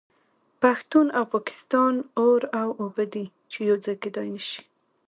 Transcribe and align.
پښتون 0.61 1.07
او 1.17 1.23
پاکستان 1.33 1.93
اور 2.21 2.41
او 2.61 2.69
اوبه 2.81 3.05
دي 3.13 3.25
چې 3.51 3.57
یو 3.69 3.75
ځای 3.83 3.95
کیدای 4.03 4.27
نشي 4.35 4.61